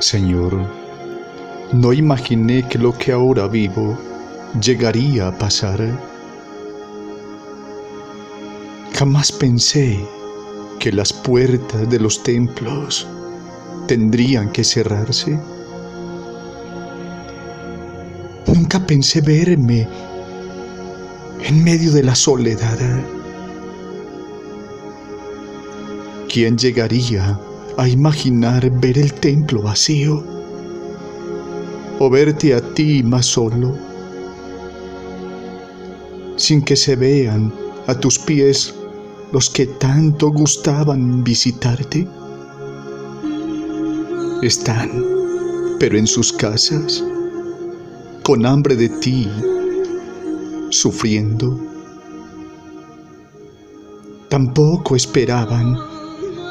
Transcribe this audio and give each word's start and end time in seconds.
Señor, 0.00 0.66
no 1.72 1.92
imaginé 1.92 2.66
que 2.66 2.78
lo 2.78 2.96
que 2.96 3.12
ahora 3.12 3.46
vivo 3.46 3.98
llegaría 4.58 5.28
a 5.28 5.38
pasar. 5.38 5.78
Jamás 8.94 9.30
pensé 9.30 10.00
que 10.78 10.90
las 10.90 11.12
puertas 11.12 11.88
de 11.90 12.00
los 12.00 12.22
templos 12.22 13.06
tendrían 13.86 14.50
que 14.50 14.64
cerrarse. 14.64 15.38
Nunca 18.46 18.86
pensé 18.86 19.20
verme 19.20 19.86
en 21.44 21.62
medio 21.62 21.92
de 21.92 22.02
la 22.02 22.14
soledad. 22.14 22.78
¿Quién 26.26 26.56
llegaría 26.56 27.38
a 27.80 27.88
imaginar 27.88 28.70
ver 28.78 28.98
el 28.98 29.10
templo 29.14 29.62
vacío? 29.62 30.22
¿O 31.98 32.10
verte 32.10 32.52
a 32.52 32.60
ti 32.74 33.02
más 33.02 33.24
solo? 33.24 33.74
Sin 36.36 36.60
que 36.60 36.76
se 36.76 36.94
vean 36.94 37.50
a 37.86 37.94
tus 37.94 38.18
pies 38.18 38.74
los 39.32 39.48
que 39.48 39.64
tanto 39.64 40.28
gustaban 40.28 41.24
visitarte. 41.24 42.06
Están, 44.42 44.90
pero 45.78 45.96
en 45.96 46.06
sus 46.06 46.34
casas, 46.34 47.02
con 48.22 48.44
hambre 48.44 48.76
de 48.76 48.90
ti, 48.90 49.26
sufriendo. 50.68 51.58
Tampoco 54.28 54.96
esperaban 54.96 55.78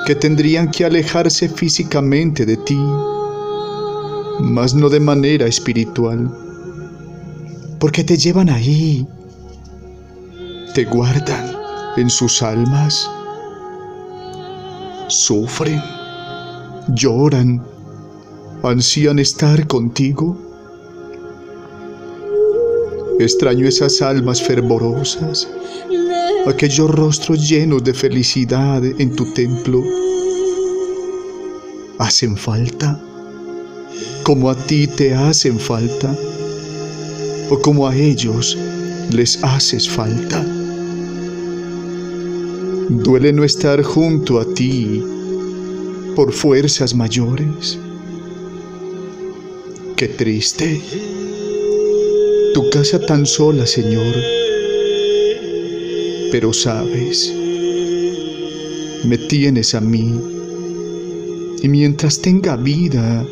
que 0.05 0.15
tendrían 0.15 0.69
que 0.71 0.85
alejarse 0.85 1.49
físicamente 1.49 2.45
de 2.45 2.57
ti, 2.57 2.79
mas 4.39 4.73
no 4.73 4.89
de 4.89 4.99
manera 4.99 5.45
espiritual, 5.47 6.29
porque 7.79 8.03
te 8.03 8.17
llevan 8.17 8.49
ahí, 8.49 9.07
te 10.73 10.85
guardan 10.85 11.55
en 11.97 12.09
sus 12.09 12.41
almas, 12.41 13.09
sufren, 15.07 15.81
lloran, 16.95 17.63
ansían 18.63 19.19
estar 19.19 19.67
contigo. 19.67 20.37
Extraño 23.19 23.67
esas 23.67 24.01
almas 24.01 24.41
fervorosas 24.41 25.47
aquellos 26.47 26.89
rostros 26.89 27.47
llenos 27.47 27.83
de 27.83 27.93
felicidad 27.93 28.83
en 28.83 29.15
tu 29.15 29.33
templo, 29.33 29.83
hacen 31.97 32.37
falta, 32.37 32.99
como 34.23 34.49
a 34.49 34.55
ti 34.55 34.87
te 34.87 35.13
hacen 35.13 35.59
falta, 35.59 36.15
o 37.49 37.59
como 37.59 37.87
a 37.87 37.95
ellos 37.95 38.57
les 39.11 39.43
haces 39.43 39.89
falta. 39.89 40.45
Duele 42.89 43.33
no 43.33 43.43
estar 43.43 43.83
junto 43.83 44.39
a 44.39 44.45
ti 44.53 45.03
por 46.15 46.31
fuerzas 46.31 46.93
mayores. 46.93 47.77
Qué 49.95 50.07
triste. 50.07 50.81
Tu 52.53 52.69
casa 52.71 52.99
tan 52.99 53.25
sola, 53.25 53.65
Señor 53.67 54.38
pero 56.31 56.53
sabes, 56.53 57.33
me 59.03 59.17
tienes 59.17 59.73
a 59.73 59.81
mí 59.81 60.13
y 61.61 61.67
mientras 61.67 62.21
tenga 62.21 62.55
vida, 62.55 63.25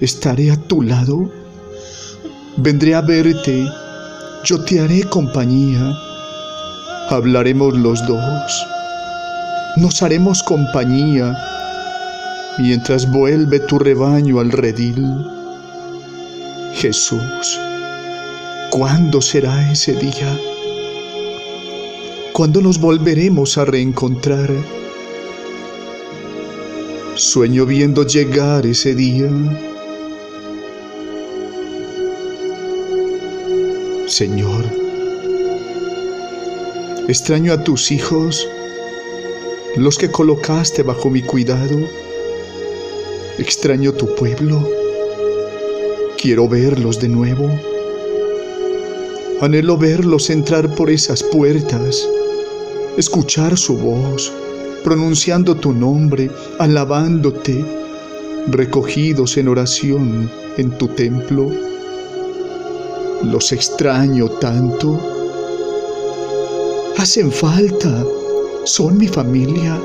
estaré 0.00 0.50
a 0.50 0.56
tu 0.56 0.82
lado, 0.82 1.30
vendré 2.56 2.94
a 2.94 3.00
verte, 3.00 3.66
yo 4.44 4.64
te 4.64 4.80
haré 4.80 5.02
compañía, 5.04 5.92
hablaremos 7.10 7.76
los 7.76 8.06
dos, 8.06 8.66
nos 9.76 10.02
haremos 10.02 10.42
compañía 10.42 11.36
mientras 12.58 13.10
vuelve 13.10 13.60
tu 13.60 13.78
rebaño 13.78 14.40
al 14.40 14.50
redil. 14.50 15.04
Jesús, 16.74 17.58
¿cuándo 18.70 19.20
será 19.20 19.72
ese 19.72 19.92
día? 19.94 20.55
¿Cuándo 22.36 22.60
nos 22.60 22.78
volveremos 22.78 23.56
a 23.56 23.64
reencontrar? 23.64 24.50
Sueño 27.14 27.64
viendo 27.64 28.06
llegar 28.06 28.66
ese 28.66 28.94
día. 28.94 29.30
Señor, 34.06 34.66
extraño 37.08 37.54
a 37.54 37.64
tus 37.64 37.90
hijos, 37.90 38.46
los 39.76 39.96
que 39.96 40.10
colocaste 40.10 40.82
bajo 40.82 41.08
mi 41.08 41.22
cuidado. 41.22 41.88
Extraño 43.38 43.94
tu 43.94 44.14
pueblo. 44.14 44.68
Quiero 46.20 46.46
verlos 46.50 47.00
de 47.00 47.08
nuevo. 47.08 47.48
Anhelo 49.40 49.78
verlos 49.78 50.28
entrar 50.28 50.74
por 50.74 50.90
esas 50.90 51.22
puertas 51.22 52.06
escuchar 52.96 53.56
su 53.58 53.76
voz, 53.76 54.32
pronunciando 54.82 55.54
tu 55.54 55.72
nombre, 55.72 56.30
alabándote, 56.58 57.64
recogidos 58.48 59.36
en 59.36 59.48
oración 59.48 60.30
en 60.56 60.70
tu 60.78 60.88
templo. 60.88 61.50
Los 63.22 63.52
extraño 63.52 64.28
tanto. 64.28 64.98
Hacen 66.96 67.30
falta, 67.30 68.04
son 68.64 68.96
mi 68.96 69.08
familia, 69.08 69.78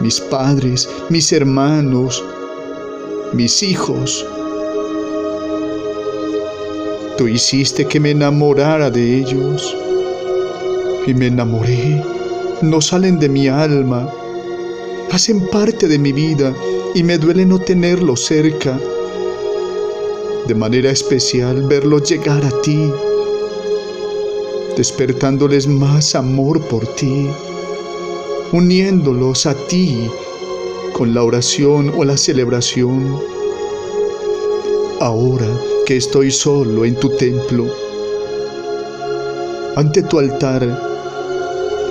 mis 0.00 0.20
padres, 0.20 0.88
mis 1.08 1.32
hermanos, 1.32 2.22
mis 3.32 3.62
hijos. 3.62 4.26
Tú 7.16 7.28
hiciste 7.28 7.86
que 7.86 8.00
me 8.00 8.10
enamorara 8.10 8.90
de 8.90 9.18
ellos 9.18 9.76
y 11.10 11.14
me 11.14 11.26
enamoré. 11.26 12.02
No 12.62 12.80
salen 12.80 13.18
de 13.18 13.28
mi 13.28 13.48
alma, 13.48 14.12
hacen 15.10 15.46
parte 15.48 15.88
de 15.88 15.98
mi 15.98 16.12
vida 16.12 16.54
y 16.94 17.02
me 17.02 17.18
duele 17.18 17.44
no 17.44 17.58
tenerlos 17.58 18.24
cerca. 18.24 18.78
De 20.46 20.54
manera 20.54 20.90
especial 20.90 21.66
verlos 21.66 22.08
llegar 22.08 22.44
a 22.44 22.62
ti, 22.62 22.90
despertándoles 24.76 25.66
más 25.66 26.14
amor 26.14 26.60
por 26.68 26.86
ti, 26.94 27.28
uniéndolos 28.52 29.46
a 29.46 29.54
ti 29.66 30.08
con 30.92 31.14
la 31.14 31.22
oración 31.22 31.92
o 31.96 32.04
la 32.04 32.16
celebración. 32.16 33.18
Ahora 35.00 35.48
que 35.86 35.96
estoy 35.96 36.30
solo 36.30 36.84
en 36.84 36.94
tu 36.94 37.08
templo, 37.16 37.66
ante 39.76 40.02
tu 40.02 40.18
altar, 40.18 40.89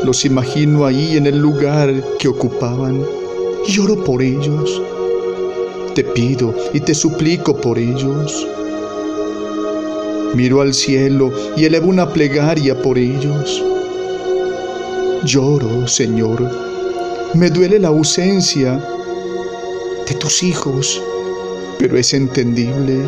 los 0.04 0.24
imagino 0.24 0.86
ahí 0.86 1.18
en 1.18 1.28
el 1.28 1.38
lugar 1.38 1.94
que 2.18 2.28
ocupaban. 2.28 3.04
Lloro 3.68 4.04
por 4.04 4.22
ellos. 4.22 4.82
Te 5.94 6.04
pido 6.04 6.56
y 6.74 6.80
te 6.80 6.94
suplico 6.94 7.60
por 7.60 7.78
ellos. 7.78 8.48
Miro 10.34 10.62
al 10.62 10.74
cielo 10.74 11.32
y 11.58 11.66
elevo 11.66 11.90
una 11.90 12.08
plegaria 12.14 12.82
por 12.82 12.98
ellos. 12.98 13.64
Lloro, 15.26 15.88
Señor. 15.88 16.50
Me 17.34 17.50
duele 17.50 17.78
la 17.80 17.90
ausencia 17.90 18.82
de 20.08 20.16
tus 20.16 20.44
hijos, 20.44 21.02
pero 21.78 21.98
es 21.98 22.14
entendible. 22.14 23.04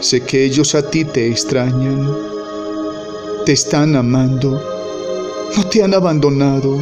Sé 0.00 0.22
que 0.22 0.44
ellos 0.44 0.74
a 0.74 0.88
ti 0.88 1.04
te 1.04 1.28
extrañan, 1.28 2.08
te 3.44 3.52
están 3.52 3.94
amando 3.94 4.71
no 5.56 5.68
te 5.68 5.82
han 5.82 5.94
abandonado. 5.94 6.80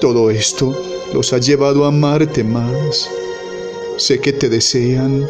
Todo 0.00 0.30
esto 0.30 0.74
los 1.12 1.32
ha 1.32 1.38
llevado 1.38 1.84
a 1.84 1.88
amarte 1.88 2.42
más. 2.44 3.08
Sé 3.96 4.20
que 4.20 4.32
te 4.32 4.48
desean. 4.48 5.26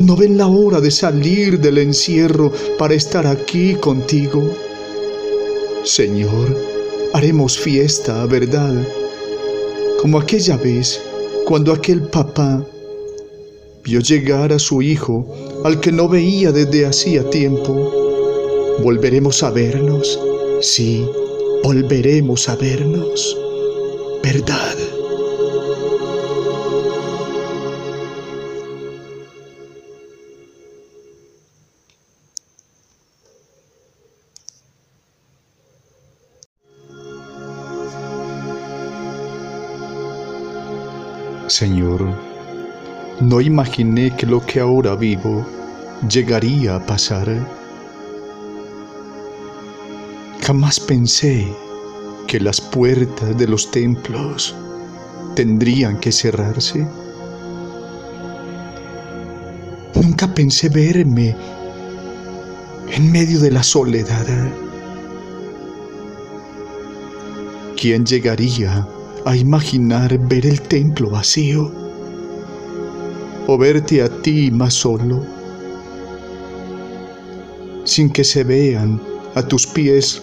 No 0.00 0.16
ven 0.16 0.36
la 0.36 0.48
hora 0.48 0.80
de 0.80 0.90
salir 0.90 1.60
del 1.60 1.78
encierro 1.78 2.52
para 2.78 2.94
estar 2.94 3.26
aquí 3.26 3.74
contigo. 3.76 4.42
Señor, 5.84 6.56
haremos 7.12 7.58
fiesta, 7.58 8.26
¿verdad? 8.26 8.86
Como 10.00 10.18
aquella 10.18 10.56
vez 10.56 11.00
cuando 11.46 11.72
aquel 11.72 12.02
papá 12.02 12.64
vio 13.84 14.00
llegar 14.00 14.52
a 14.52 14.58
su 14.58 14.82
hijo 14.82 15.26
al 15.64 15.80
que 15.80 15.92
no 15.92 16.08
veía 16.08 16.52
desde 16.52 16.86
hacía 16.86 17.28
tiempo 17.30 18.01
Volveremos 18.80 19.42
a 19.42 19.50
vernos. 19.50 20.18
Sí, 20.60 21.06
volveremos 21.62 22.48
a 22.48 22.56
vernos. 22.56 23.36
¿Verdad? 24.22 24.76
Señor, 41.48 42.00
no 43.20 43.40
imaginé 43.40 44.16
que 44.16 44.26
lo 44.26 44.40
que 44.44 44.58
ahora 44.58 44.94
vivo 44.96 45.46
llegaría 46.08 46.76
a 46.76 46.86
pasar. 46.86 47.61
Jamás 50.42 50.80
pensé 50.80 51.46
que 52.26 52.40
las 52.40 52.60
puertas 52.60 53.38
de 53.38 53.46
los 53.46 53.70
templos 53.70 54.52
tendrían 55.36 56.00
que 56.00 56.10
cerrarse. 56.10 56.84
Nunca 59.94 60.34
pensé 60.34 60.68
verme 60.68 61.36
en 62.90 63.12
medio 63.12 63.38
de 63.38 63.52
la 63.52 63.62
soledad. 63.62 64.26
¿Quién 67.80 68.04
llegaría 68.04 68.84
a 69.24 69.36
imaginar 69.36 70.18
ver 70.26 70.44
el 70.44 70.60
templo 70.62 71.10
vacío 71.10 71.70
o 73.46 73.56
verte 73.56 74.02
a 74.02 74.08
ti 74.22 74.50
más 74.50 74.74
solo, 74.74 75.24
sin 77.84 78.10
que 78.10 78.24
se 78.24 78.42
vean 78.42 79.00
a 79.36 79.42
tus 79.42 79.68
pies 79.68 80.20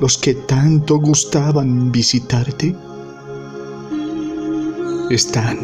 los 0.00 0.18
que 0.18 0.34
tanto 0.34 0.98
gustaban 0.98 1.92
visitarte? 1.92 2.74
Están, 5.10 5.58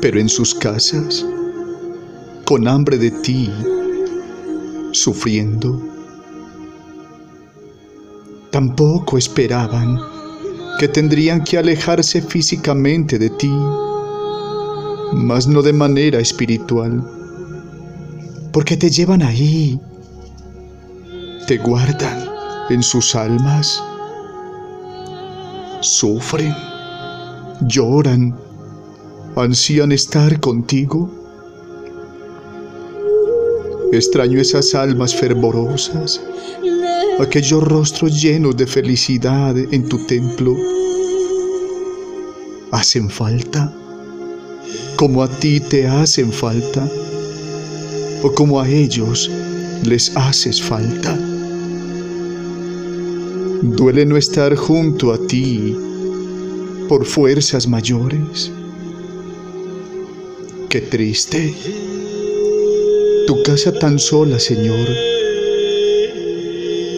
pero 0.00 0.20
en 0.20 0.28
sus 0.28 0.54
casas, 0.54 1.24
con 2.44 2.68
hambre 2.68 2.98
de 2.98 3.10
ti, 3.10 3.50
sufriendo. 4.92 5.80
Tampoco 8.50 9.18
esperaban 9.18 9.98
que 10.78 10.88
tendrían 10.88 11.42
que 11.42 11.58
alejarse 11.58 12.20
físicamente 12.22 13.18
de 13.18 13.30
ti, 13.30 13.52
mas 15.12 15.46
no 15.46 15.62
de 15.62 15.72
manera 15.72 16.18
espiritual, 16.18 17.02
porque 18.52 18.76
te 18.76 18.90
llevan 18.90 19.22
ahí, 19.22 19.80
te 21.46 21.58
guardan 21.58 22.35
en 22.70 22.82
sus 22.82 23.14
almas, 23.14 23.82
sufren, 25.80 26.54
lloran, 27.62 28.36
ansían 29.36 29.92
estar 29.92 30.40
contigo. 30.40 31.10
Extraño 33.92 34.40
esas 34.40 34.74
almas 34.74 35.14
fervorosas 35.14 36.20
aquellos 37.18 37.62
rostros 37.62 38.20
llenos 38.20 38.56
de 38.56 38.66
felicidad 38.66 39.56
en 39.56 39.88
tu 39.88 40.04
templo, 40.06 40.54
hacen 42.72 43.08
falta, 43.08 43.72
como 44.96 45.22
a 45.22 45.28
ti 45.28 45.60
te 45.60 45.86
hacen 45.86 46.30
falta, 46.30 46.86
o 48.22 48.32
como 48.32 48.60
a 48.60 48.68
ellos 48.68 49.30
les 49.82 50.14
haces 50.16 50.60
falta. 50.60 51.35
Duele 53.74 54.06
no 54.06 54.16
estar 54.16 54.54
junto 54.54 55.12
a 55.12 55.18
ti 55.26 55.74
por 56.88 57.04
fuerzas 57.04 57.66
mayores. 57.66 58.52
Qué 60.68 60.80
triste. 60.82 61.52
Tu 63.26 63.42
casa 63.42 63.72
tan 63.72 63.98
sola, 63.98 64.38
Señor. 64.38 64.86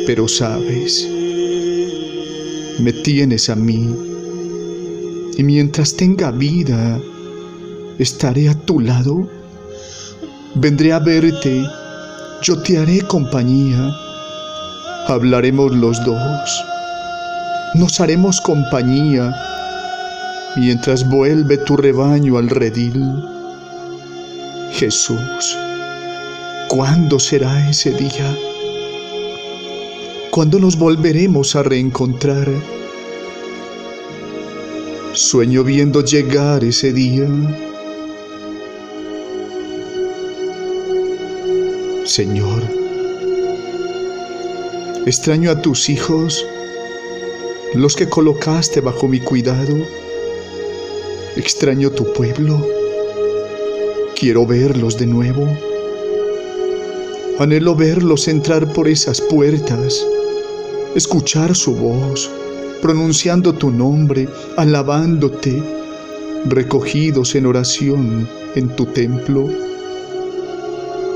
Pero 0.07 0.29
sabes, 0.29 1.09
me 2.81 2.93
tienes 2.93 3.49
a 3.49 3.57
mí. 3.57 3.89
Y 5.39 5.43
mientras 5.43 5.97
tenga 5.97 6.31
vida, 6.33 7.01
estaré 7.99 8.51
a 8.51 8.55
tu 8.55 8.81
lado, 8.81 9.27
vendré 10.55 10.93
a 10.93 10.99
verte, 10.99 11.65
yo 12.43 12.61
te 12.61 12.77
haré 12.77 13.01
compañía, 13.01 13.91
hablaremos 15.09 15.75
los 15.75 16.05
dos, 16.05 16.65
nos 17.75 17.99
haremos 17.99 18.43
compañía 18.43 19.35
mientras 20.57 21.09
vuelve 21.09 21.57
tu 21.57 21.79
rebaño 21.79 22.37
al 22.37 22.51
redil. 22.51 23.03
Jesús, 24.73 25.57
¿cuándo 26.69 27.19
será 27.19 27.71
ese 27.71 27.93
día? 27.93 28.37
¿Cuándo 30.31 30.59
nos 30.59 30.77
volveremos 30.77 31.57
a 31.57 31.63
reencontrar? 31.63 32.47
Sueño 35.15 35.65
viendo 35.65 36.05
llegar 36.05 36.63
ese 36.65 36.93
día. 36.93 37.27
Señor, 42.05 42.78
extraño 45.09 45.51
a 45.51 45.63
tus 45.63 45.89
hijos, 45.89 46.47
los 47.75 47.97
que 47.97 48.09
colocaste 48.09 48.81
bajo 48.81 49.09
mi 49.09 49.21
cuidado. 49.21 49.77
Extraño 51.37 51.91
tu 51.91 52.13
pueblo. 52.13 52.67
Quiero 54.15 54.47
verlos 54.47 54.99
de 54.99 55.07
nuevo. 55.07 55.49
Anhelo 57.39 57.75
verlos 57.75 58.29
entrar 58.29 58.73
por 58.73 58.89
esas 58.89 59.21
puertas 59.21 60.05
escuchar 60.95 61.55
su 61.55 61.75
voz, 61.75 62.31
pronunciando 62.83 63.55
tu 63.55 63.71
nombre, 63.71 64.29
alabándote, 64.57 65.63
recogidos 66.47 67.35
en 67.35 67.47
oración 67.47 68.29
en 68.55 68.69
tu 68.71 68.87
templo. 68.87 69.49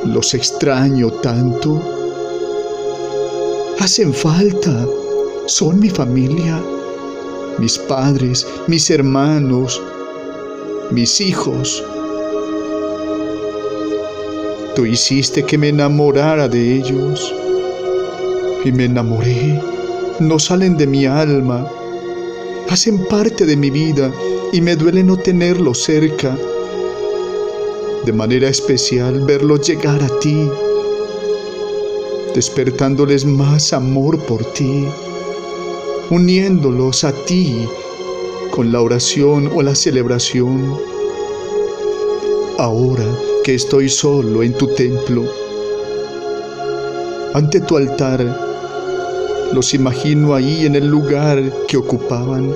Los 0.04 0.34
extraño 0.34 1.10
tanto. 1.10 2.01
Hacen 3.82 4.14
falta, 4.14 4.86
son 5.46 5.80
mi 5.80 5.90
familia, 5.90 6.62
mis 7.58 7.76
padres, 7.80 8.46
mis 8.68 8.88
hermanos, 8.90 9.82
mis 10.92 11.20
hijos. 11.20 11.82
Tú 14.76 14.86
hiciste 14.86 15.42
que 15.42 15.58
me 15.58 15.70
enamorara 15.70 16.46
de 16.46 16.76
ellos 16.76 17.34
y 18.64 18.70
me 18.70 18.84
enamoré. 18.84 19.60
No 20.20 20.38
salen 20.38 20.76
de 20.76 20.86
mi 20.86 21.04
alma, 21.04 21.68
hacen 22.70 23.04
parte 23.06 23.46
de 23.46 23.56
mi 23.56 23.70
vida 23.70 24.12
y 24.52 24.60
me 24.60 24.76
duele 24.76 25.02
no 25.02 25.16
tenerlos 25.16 25.82
cerca. 25.82 26.38
De 28.04 28.12
manera 28.12 28.48
especial 28.48 29.22
verlos 29.26 29.66
llegar 29.66 30.00
a 30.04 30.20
ti, 30.20 30.48
despertándoles 32.34 33.24
más 33.24 33.72
amor 33.72 34.18
por 34.24 34.44
ti, 34.52 34.86
uniéndolos 36.10 37.04
a 37.04 37.12
ti 37.12 37.66
con 38.50 38.72
la 38.72 38.80
oración 38.80 39.50
o 39.54 39.62
la 39.62 39.74
celebración. 39.74 40.78
Ahora 42.58 43.06
que 43.44 43.54
estoy 43.54 43.88
solo 43.88 44.42
en 44.42 44.52
tu 44.54 44.68
templo, 44.74 45.24
ante 47.34 47.60
tu 47.60 47.76
altar, 47.76 48.20
los 49.52 49.74
imagino 49.74 50.34
ahí 50.34 50.66
en 50.66 50.74
el 50.74 50.86
lugar 50.86 51.42
que 51.68 51.76
ocupaban 51.76 52.54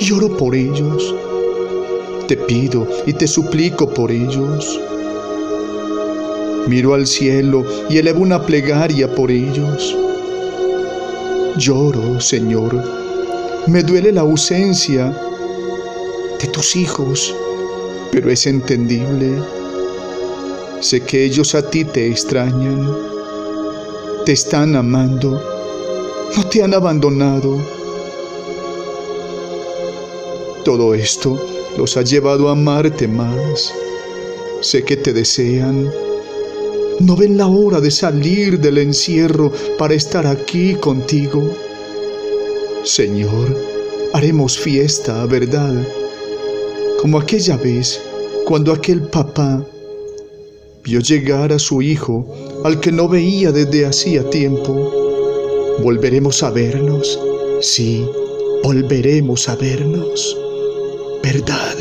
y 0.00 0.12
oro 0.12 0.36
por 0.36 0.54
ellos. 0.54 1.14
Te 2.28 2.36
pido 2.36 2.88
y 3.06 3.12
te 3.12 3.26
suplico 3.26 3.88
por 3.88 4.10
ellos. 4.10 4.80
Miro 6.66 6.94
al 6.94 7.06
cielo 7.06 7.64
y 7.88 7.98
elevo 7.98 8.20
una 8.20 8.44
plegaria 8.44 9.14
por 9.14 9.30
ellos. 9.30 9.96
Lloro, 11.56 12.20
Señor. 12.20 12.82
Me 13.66 13.82
duele 13.82 14.12
la 14.12 14.22
ausencia 14.22 15.16
de 16.40 16.46
tus 16.48 16.76
hijos, 16.76 17.34
pero 18.12 18.30
es 18.30 18.46
entendible. 18.46 19.42
Sé 20.80 21.00
que 21.00 21.24
ellos 21.24 21.54
a 21.54 21.68
ti 21.70 21.84
te 21.84 22.06
extrañan, 22.08 22.86
te 24.24 24.32
están 24.32 24.76
amando 24.76 25.56
no 26.34 26.44
te 26.48 26.62
han 26.62 26.74
abandonado. 26.74 27.58
Todo 30.64 30.94
esto 30.94 31.40
los 31.78 31.96
ha 31.96 32.02
llevado 32.02 32.48
a 32.48 32.52
amarte 32.52 33.08
más. 33.08 33.72
Sé 34.60 34.84
que 34.84 34.96
te 34.96 35.12
desean. 35.12 35.90
No 37.00 37.16
ven 37.16 37.36
la 37.36 37.46
hora 37.46 37.80
de 37.80 37.90
salir 37.90 38.58
del 38.60 38.78
encierro 38.78 39.52
para 39.78 39.94
estar 39.94 40.26
aquí 40.26 40.74
contigo. 40.74 41.50
Señor, 42.84 43.56
haremos 44.12 44.58
fiesta, 44.58 45.24
¿verdad? 45.26 45.86
Como 47.00 47.18
aquella 47.18 47.56
vez 47.56 48.00
cuando 48.46 48.72
aquel 48.72 49.02
papá 49.02 49.64
vio 50.84 51.00
llegar 51.00 51.52
a 51.52 51.58
su 51.58 51.82
hijo 51.82 52.26
al 52.64 52.80
que 52.80 52.92
no 52.92 53.08
veía 53.08 53.52
desde 53.52 53.86
hacía 53.86 54.28
tiempo 54.30 55.04
Volveremos 55.82 56.42
a 56.42 56.50
vernos, 56.50 57.20
sí, 57.60 58.04
volveremos 58.64 59.46
a 59.48 59.56
vernos, 59.56 60.36
¿verdad? 61.22 61.76